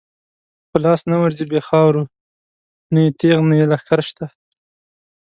په 0.69 0.77
لاس 0.83 1.01
نه 1.11 1.15
ورځی 1.23 1.45
بی 1.51 1.59
خاورو، 1.67 2.03
نه 2.93 2.99
یی 3.05 3.11
تیغ 3.19 3.39
نه 3.49 3.55
یی 3.59 3.65
لښکر 3.71 3.99
شته 4.09 4.25